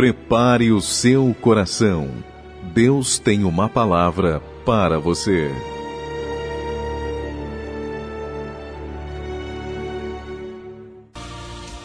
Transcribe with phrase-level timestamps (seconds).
[0.00, 2.24] Prepare o seu coração.
[2.72, 5.50] Deus tem uma palavra para você.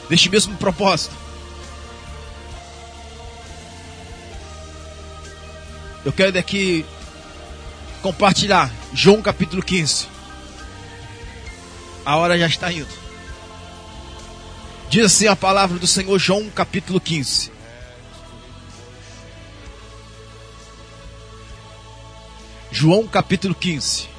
[0.10, 1.14] Neste mesmo propósito,
[6.06, 6.86] eu quero daqui
[8.02, 10.08] compartilhar João capítulo 15.
[12.06, 12.88] A hora já está indo.
[14.90, 17.55] Diz assim a palavra do Senhor, João capítulo 15.
[22.78, 24.10] João capítulo 15.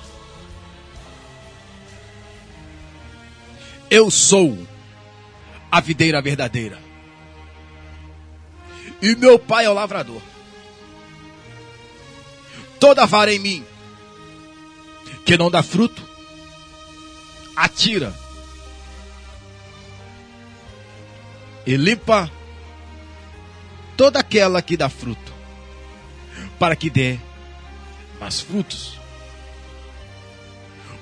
[3.90, 4.66] Eu sou
[5.70, 6.78] a videira verdadeira.
[9.02, 10.22] E meu pai é o lavrador.
[12.80, 13.64] Toda vara em mim
[15.26, 16.02] que não dá fruto,
[17.54, 18.14] atira
[21.66, 22.30] e limpa
[23.98, 25.34] toda aquela que dá fruto,
[26.58, 27.18] para que dê
[28.20, 28.98] mais frutos.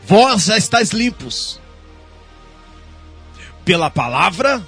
[0.06, 1.60] Vós já estáis limpos
[3.64, 4.64] pela palavra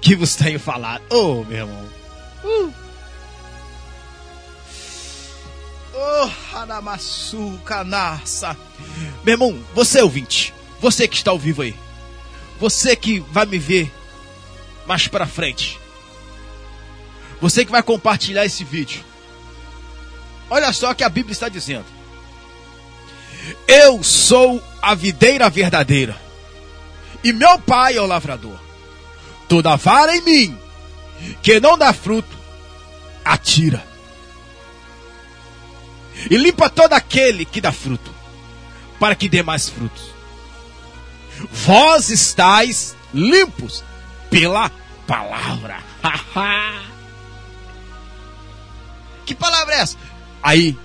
[0.00, 1.02] que vos tenho falado.
[1.10, 1.88] Oh, meu irmão.
[2.44, 2.72] Uh.
[5.94, 8.56] Oh, Hanamassu, canaça.
[9.24, 10.54] Meu irmão, você é ouvinte.
[10.80, 11.74] Você que está ao vivo aí.
[12.60, 13.92] Você que vai me ver
[14.86, 15.78] mais para frente.
[17.40, 19.04] Você que vai compartilhar esse vídeo.
[20.50, 21.86] Olha só o que a Bíblia está dizendo.
[23.66, 26.16] Eu sou a videira verdadeira.
[27.22, 28.58] E meu pai é o lavrador.
[29.48, 30.58] Toda vara em mim
[31.42, 32.36] que não dá fruto,
[33.24, 33.84] atira.
[36.30, 38.12] E limpa todo aquele que dá fruto,
[38.98, 40.10] para que dê mais frutos.
[41.50, 43.84] Vós estáis limpos
[44.28, 44.70] pela
[45.06, 45.78] palavra.
[49.24, 49.96] que palavra é essa?
[50.42, 50.76] Aí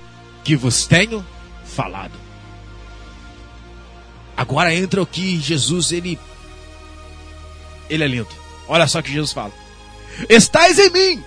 [0.44, 1.26] que vos tenho
[1.66, 2.20] falado.
[4.36, 6.20] Agora entra o que Jesus ele
[7.90, 8.30] ele é lindo.
[8.68, 9.54] Olha só o que Jesus fala.
[10.30, 11.24] Estais em mim.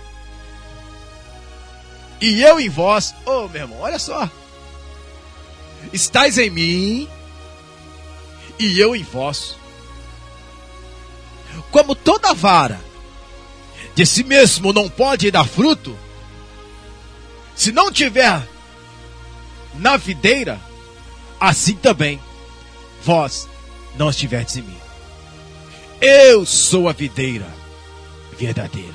[2.19, 3.13] E eu em vós.
[3.25, 4.29] Oh, meu irmão, olha só.
[5.93, 7.07] Estais em mim.
[8.59, 9.55] E eu em vós.
[11.71, 12.79] Como toda vara
[13.95, 15.97] de si mesmo não pode dar fruto,
[17.57, 18.47] se não tiver
[19.73, 20.61] na videira,
[21.39, 22.21] assim também
[23.03, 23.49] vós
[23.97, 24.77] não estiverdes em mim.
[25.99, 27.47] Eu sou a videira
[28.37, 28.93] verdadeira,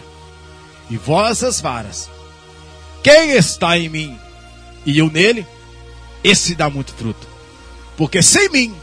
[0.88, 2.08] e vós as varas.
[3.02, 4.16] Quem está em mim
[4.86, 5.44] e eu nele,
[6.22, 7.26] esse dá muito fruto.
[7.96, 8.76] Porque sem mim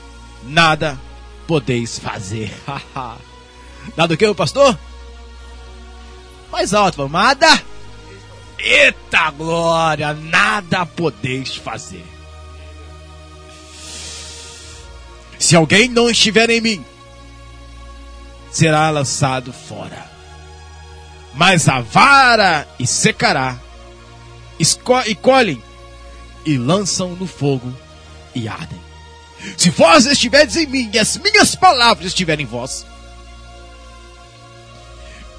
[0.44, 1.00] nada
[1.48, 2.54] podeis fazer.
[3.96, 4.78] nada o que, pastor?
[6.52, 7.69] Mais alto, nada.
[8.60, 12.06] Eita glória, nada podeis fazer.
[15.40, 16.86] Se alguém não estiver em mim,
[18.52, 20.10] será lançado fora.
[21.34, 23.58] Mas a vara e secará,
[25.08, 25.64] e colhem
[26.46, 27.74] e lançam no fogo
[28.36, 28.80] e ardem.
[29.56, 32.86] Se vós estiverdes em mim e as minhas palavras estiverem em vós,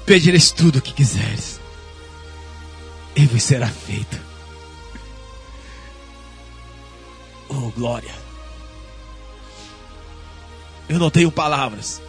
[0.05, 1.50] pedireis tudo o que quiseres,
[3.15, 4.19] e vos será feito.
[7.49, 8.13] Oh, glória!
[10.87, 12.01] Eu não tenho palavras,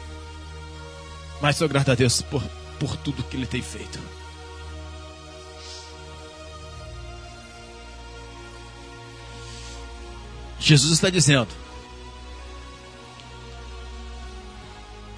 [1.41, 2.43] mas sou grato a Deus por,
[2.79, 3.99] por tudo que Ele tem feito.
[10.59, 11.49] Jesus está dizendo: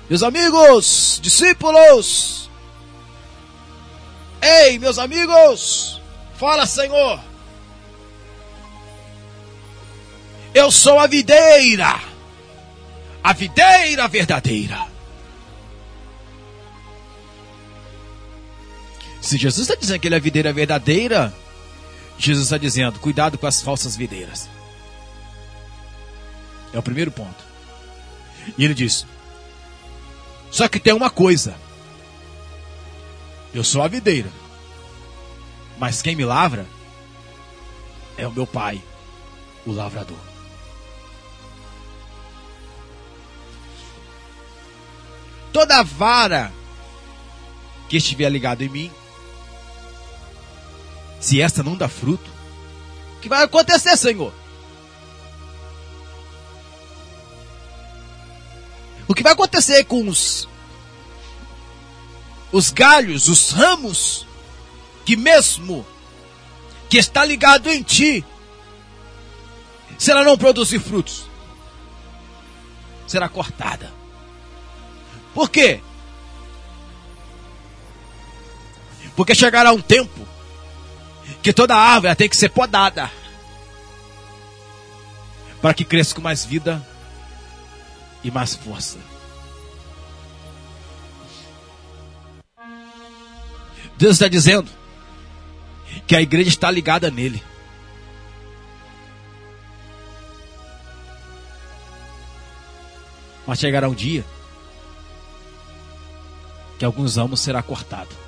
[0.09, 2.51] Meus amigos, discípulos,
[4.45, 6.01] ei, meus amigos,
[6.37, 7.21] fala, Senhor.
[10.55, 12.01] Eu sou a videira,
[13.23, 14.87] a videira verdadeira.
[19.21, 21.35] Se Jesus está dizendo que ele é a videira verdadeira,
[22.19, 24.49] Jesus está dizendo: cuidado com as falsas videiras.
[26.73, 27.43] É o primeiro ponto.
[28.59, 29.07] E ele diz:
[30.51, 31.57] Só que tem uma coisa.
[33.55, 34.29] Eu sou a videira.
[35.79, 36.67] Mas quem me lavra
[38.17, 38.83] é o meu pai,
[39.67, 40.19] o lavrador.
[45.53, 46.53] Toda vara
[47.89, 48.93] que estiver ligada em mim,
[51.21, 52.31] se esta não dá fruto,
[53.17, 54.33] o que vai acontecer, Senhor?
[59.07, 60.49] O que vai acontecer com os
[62.55, 64.27] os galhos, os ramos,
[65.05, 65.87] que mesmo
[66.89, 68.25] que está ligado em ti,
[69.99, 71.27] se ela não produzir frutos,
[73.07, 73.93] será cortada.
[75.35, 75.81] Por quê?
[79.17, 80.27] Porque chegará um tempo
[81.43, 83.11] que toda árvore tem que ser podada
[85.61, 86.87] para que cresça com mais vida
[88.23, 88.99] e mais força.
[93.97, 94.71] Deus está dizendo
[96.07, 97.43] que a igreja está ligada nele.
[103.47, 104.25] Mas chegará um dia
[106.79, 108.25] que alguns ramos será cortado.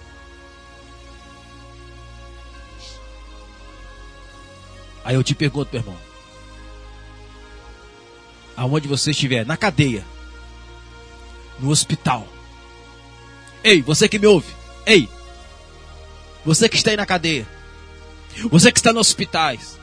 [5.05, 5.97] Aí eu te pergunto, meu irmão,
[8.57, 10.05] aonde você estiver, na cadeia,
[11.61, 12.27] no hospital.
[13.63, 14.53] Ei, você que me ouve,
[14.85, 15.09] ei,
[16.47, 17.47] você que está aí na cadeia,
[18.49, 19.77] você que está nos hospitais,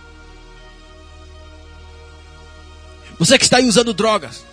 [3.20, 4.46] você que está aí usando drogas,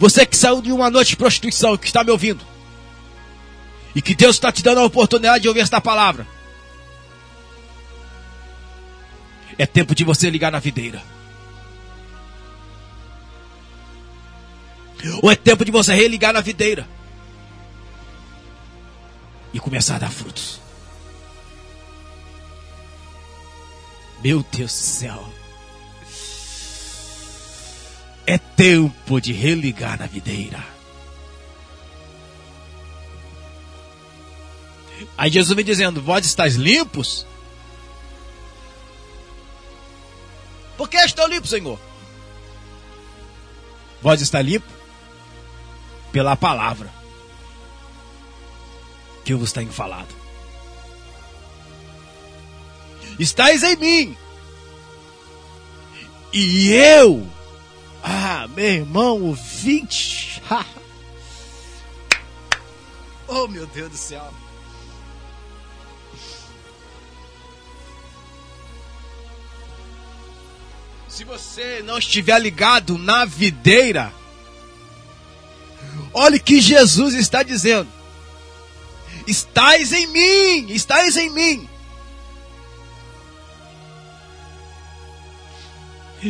[0.00, 2.44] você que saiu de uma noite de prostituição, que está me ouvindo.
[3.94, 6.26] E que Deus está te dando a oportunidade de ouvir esta palavra.
[9.56, 11.02] É tempo de você ligar na videira.
[15.22, 16.88] Ou é tempo de você religar na videira.
[19.52, 20.60] E começar a dar frutos.
[24.22, 25.32] Meu Deus do céu.
[28.26, 30.62] É tempo de religar na videira.
[35.16, 37.26] Aí Jesus vem dizendo: Vós estáis limpos?
[40.76, 41.78] Por que estou limpo, Senhor?
[44.02, 44.66] Vós está limpo
[46.12, 46.97] pela palavra
[49.28, 50.08] que vos tenho falado.
[53.18, 54.16] Estais em mim.
[56.32, 57.28] E eu
[58.02, 60.40] ah, meu irmão, ouvinte.
[63.28, 64.32] oh, meu Deus do céu.
[71.06, 74.10] Se você não estiver ligado na videira,
[76.14, 77.97] olhe que Jesus está dizendo:
[79.26, 81.68] Estais em mim, estais em mim.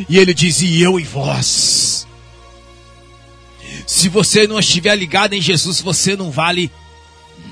[0.08, 2.06] E ele diz: E eu em vós.
[3.86, 6.70] Se você não estiver ligado em Jesus, você não vale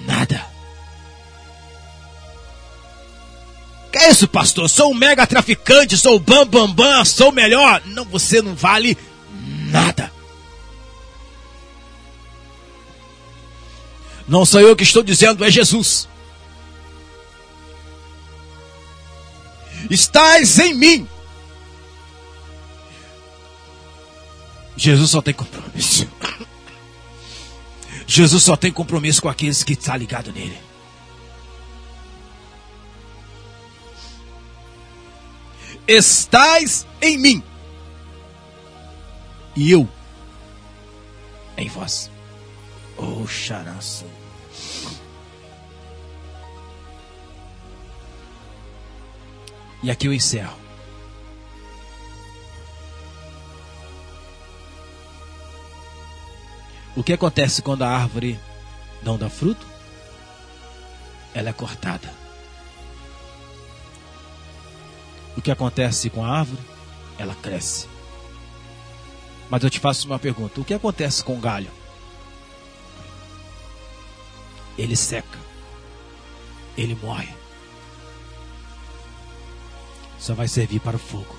[0.04, 0.44] nada.
[3.90, 4.68] Que é isso, pastor?
[4.68, 7.80] Sou um mega traficante, sou bam bam bam, sou melhor.
[7.86, 8.96] Não, você não vale
[9.70, 10.12] nada.
[14.28, 16.08] Não sou eu que estou dizendo, é Jesus.
[19.88, 21.08] Estás em mim
[24.76, 26.06] Jesus só tem compromisso.
[28.06, 30.58] Jesus só tem compromisso com aqueles que estão ligados nele.
[35.88, 37.42] Estais em mim
[39.54, 39.88] e eu
[41.56, 42.10] em vós.
[42.98, 44.04] Oh, charaço.
[49.86, 50.58] E aqui eu encerro.
[56.96, 58.36] O que acontece quando a árvore
[59.00, 59.64] não dá fruto?
[61.32, 62.12] Ela é cortada.
[65.36, 66.62] O que acontece com a árvore?
[67.16, 67.86] Ela cresce.
[69.48, 71.70] Mas eu te faço uma pergunta: o que acontece com o galho?
[74.76, 75.38] Ele seca.
[76.76, 77.45] Ele morre.
[80.26, 81.36] Só vai servir para o fogo.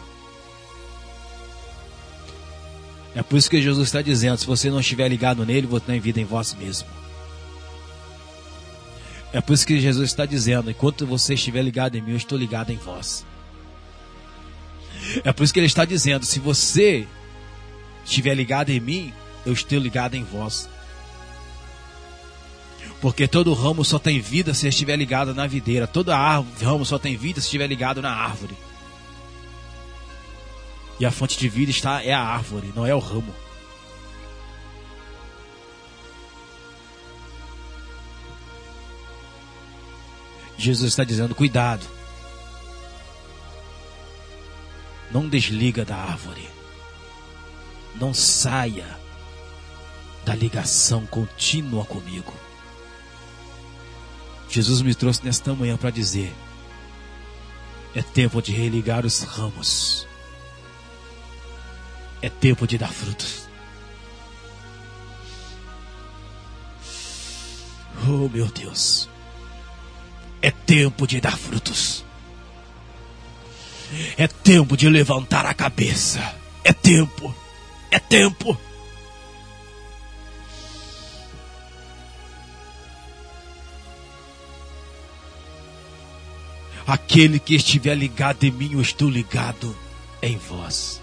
[3.14, 6.00] É por isso que Jesus está dizendo: se você não estiver ligado nele, você tem
[6.00, 6.88] vida em vós mesmo.
[9.34, 12.38] É por isso que Jesus está dizendo: enquanto você estiver ligado em mim, eu estou
[12.38, 13.26] ligado em vós.
[15.22, 17.06] É por isso que ele está dizendo: se você
[18.06, 19.14] estiver ligado em mim,
[19.46, 20.70] eu estou ligado em vós.
[23.02, 25.88] Porque todo ramo só tem vida se estiver ligado na videira.
[25.88, 28.56] Todo árvore, ramo só tem vida se estiver ligado na árvore.
[31.00, 33.34] E a fonte de vida está é a árvore, não é o ramo.
[40.58, 41.86] Jesus está dizendo: cuidado.
[45.12, 46.50] Não desliga da árvore.
[47.96, 48.98] Não saia
[50.26, 52.34] da ligação contínua comigo.
[54.50, 56.34] Jesus me trouxe nesta manhã para dizer:
[57.96, 60.08] é tempo de religar os ramos,
[62.22, 63.48] é tempo de dar frutos.
[68.10, 69.10] Oh meu Deus,
[70.42, 72.06] é tempo de dar frutos,
[74.18, 77.36] é tempo de levantar a cabeça, é tempo,
[77.92, 78.58] é tempo.
[86.86, 89.76] Aquele que estiver ligado em mim, eu estou ligado
[90.22, 91.02] em vós.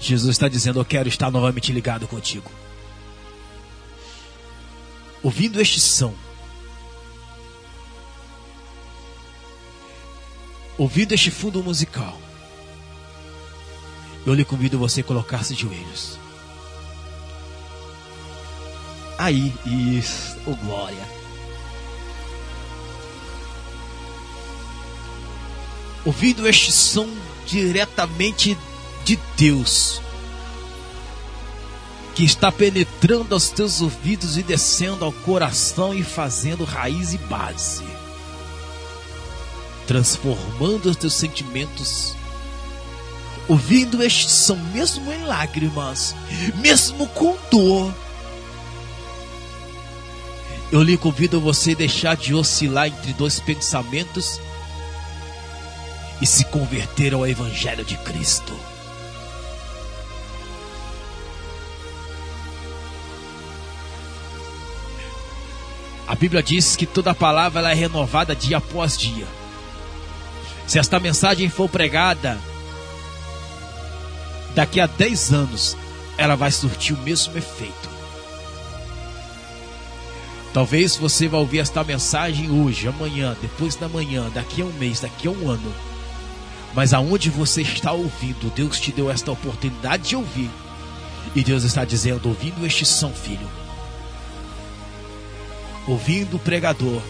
[0.00, 2.50] Jesus está dizendo: Eu quero estar novamente ligado contigo.
[5.22, 6.14] Ouvindo este som,
[10.76, 12.16] ouvindo este fundo musical,
[14.24, 16.18] eu lhe convido você a colocar-se de joelhos.
[19.18, 21.18] Aí, isso, oh glória.
[26.08, 27.06] ouvindo este som
[27.46, 28.56] diretamente
[29.08, 30.02] de Deus,
[32.14, 37.86] que está penetrando aos teus ouvidos e descendo ao coração e fazendo raiz e base,
[39.86, 42.14] transformando os teus sentimentos.
[43.48, 46.14] Ouvindo este som, mesmo em lágrimas,
[46.56, 47.94] mesmo com dor,
[50.70, 54.38] eu lhe convido a você deixar de oscilar entre dois pensamentos
[56.20, 58.67] e se converter ao Evangelho de Cristo.
[66.08, 69.26] A Bíblia diz que toda palavra ela é renovada dia após dia.
[70.66, 72.38] Se esta mensagem for pregada
[74.54, 75.76] daqui a 10 anos,
[76.16, 77.88] ela vai surtir o mesmo efeito.
[80.54, 85.00] Talvez você vá ouvir esta mensagem hoje, amanhã, depois da manhã, daqui a um mês,
[85.00, 85.74] daqui a um ano.
[86.74, 90.50] Mas aonde você está ouvindo, Deus te deu esta oportunidade de ouvir.
[91.36, 93.67] E Deus está dizendo: ouvindo este som, filho.
[95.88, 97.02] Ouvindo o pregador.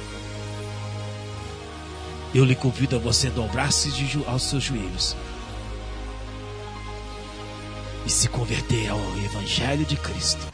[2.32, 3.90] Eu lhe convido a você dobrar-se
[4.26, 5.16] aos seus joelhos
[8.06, 10.46] e se converter ao Evangelho de Cristo.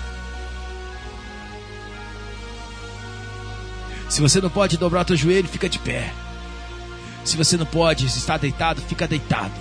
[4.08, 6.12] Se você não pode dobrar o seu joelho, fica de pé.
[7.24, 9.52] Se você não pode estar deitado, fica deitado.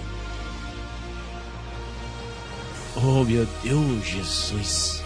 [2.96, 5.03] Oh meu Deus, Jesus.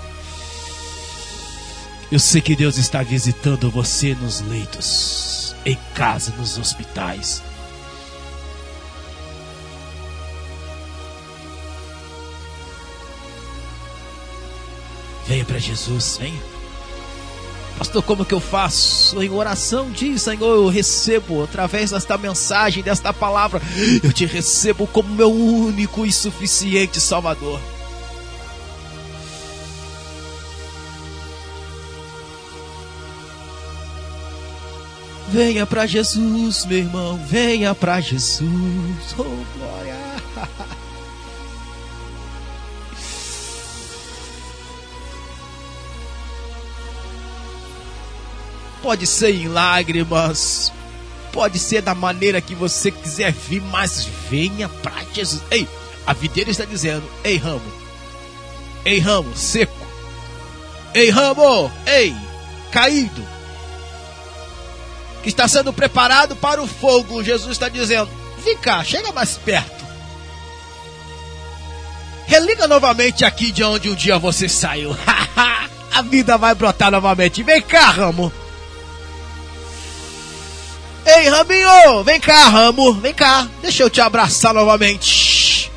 [2.10, 7.44] Eu sei que Deus está visitando você nos leitos, em casa, nos hospitais.
[15.28, 16.42] Venha para Jesus, venha.
[17.78, 19.22] Pastor, como que eu faço?
[19.22, 23.62] Em oração, diz, Senhor, eu recebo através desta mensagem, desta palavra,
[24.02, 27.60] eu te recebo como meu único e suficiente Salvador.
[35.38, 38.50] Venha para Jesus, meu irmão, venha para Jesus.
[39.20, 39.96] Oh, glória.
[48.82, 50.74] Pode ser em lágrimas,
[51.32, 55.44] pode ser da maneira que você quiser vir, mas venha para Jesus.
[55.52, 55.68] Ei,
[56.08, 57.62] a videira está dizendo: Ei, ramo,
[58.84, 59.86] ei, ramo seco,
[60.96, 62.16] ei, ramo, ei,
[62.72, 63.37] caído,
[65.24, 67.24] que está sendo preparado para o fogo.
[67.24, 68.10] Jesus está dizendo:
[68.44, 69.86] Vem cá, chega mais perto.
[72.28, 74.96] Religa novamente aqui de onde um dia você saiu.
[75.94, 77.42] a vida vai brotar novamente.
[77.44, 78.32] Vem cá, ramo.
[81.08, 85.72] Ei, Raminho, vem cá, Ramo, vem cá, deixa eu te abraçar novamente.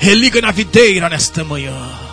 [0.00, 2.09] Religa na videira nesta manhã.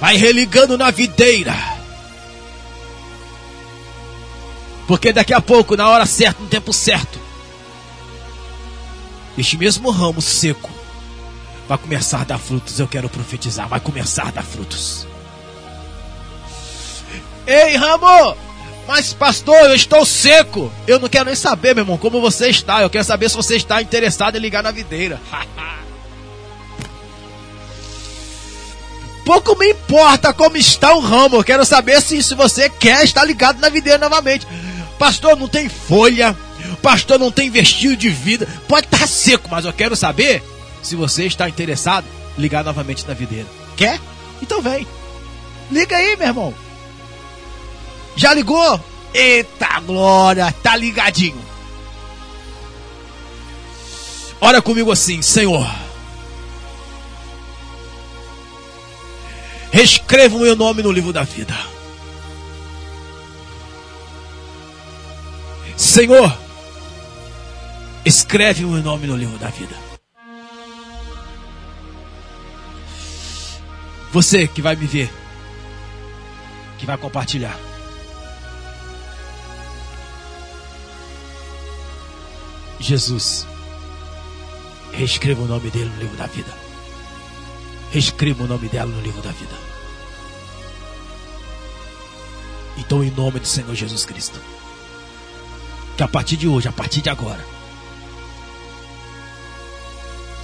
[0.00, 1.54] Vai religando na videira.
[4.86, 7.18] Porque daqui a pouco, na hora certa, no tempo certo,
[9.38, 10.70] este mesmo ramo seco
[11.68, 12.80] vai começar a dar frutos.
[12.80, 15.06] Eu quero profetizar, vai começar a dar frutos.
[17.46, 18.36] Ei, Ramo!
[18.88, 20.72] Mas, pastor, eu estou seco.
[20.86, 22.82] Eu não quero nem saber, meu irmão, como você está.
[22.82, 25.20] Eu quero saber se você está interessado em ligar na videira.
[29.30, 31.36] Pouco me importa como está o ramo.
[31.36, 34.44] Eu quero saber se, se você quer estar ligado na videira novamente.
[34.98, 36.36] Pastor, não tem folha.
[36.82, 38.48] Pastor, não tem vestido de vida.
[38.66, 40.42] Pode estar seco, mas eu quero saber
[40.82, 42.06] se você está interessado
[42.36, 43.46] ligar novamente na videira.
[43.76, 44.00] Quer?
[44.42, 44.84] Então vem.
[45.70, 46.54] Liga aí, meu irmão.
[48.16, 48.80] Já ligou?
[49.14, 51.40] Eita glória, tá ligadinho.
[54.40, 55.70] Ora comigo assim, Senhor.
[59.80, 61.54] Reescreva o meu nome no livro da vida.
[65.74, 66.36] Senhor,
[68.04, 69.74] escreve o meu nome no livro da vida.
[74.12, 75.10] Você que vai me ver,
[76.76, 77.58] que vai compartilhar.
[82.78, 83.46] Jesus,
[84.92, 86.69] reescreva o nome dele no livro da vida.
[87.90, 89.54] Reescreva o nome dela no livro da vida.
[92.78, 94.40] Então, em nome do Senhor Jesus Cristo,
[95.96, 97.44] que a partir de hoje, a partir de agora,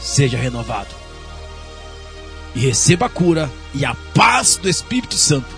[0.01, 0.95] seja renovado
[2.55, 5.49] e receba a cura e a paz do Espírito Santo.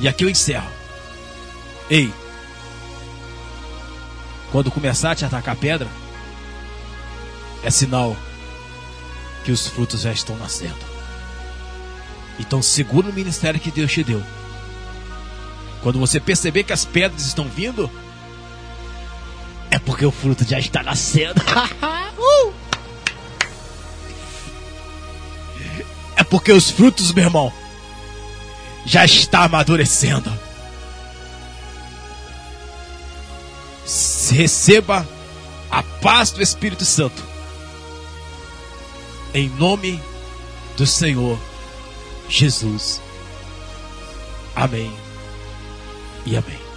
[0.00, 0.70] E aqui eu encerro.
[1.88, 2.12] Ei,
[4.52, 5.88] quando começar a te atacar pedra,
[7.62, 8.16] é sinal
[9.44, 10.94] que os frutos já estão nascendo.
[12.38, 14.22] Então segura o ministério que Deus te deu.
[15.82, 17.90] Quando você perceber que as pedras estão vindo,
[19.70, 21.40] é porque o fruto já está nascendo.
[22.18, 22.52] uh!
[26.16, 27.52] É porque os frutos, meu irmão,
[28.86, 30.32] já está amadurecendo.
[34.30, 35.06] receba
[35.70, 37.33] a paz do Espírito Santo.
[39.34, 40.00] Em nome
[40.76, 41.36] do Senhor
[42.28, 43.02] Jesus.
[44.54, 44.92] Amém
[46.24, 46.73] e amém.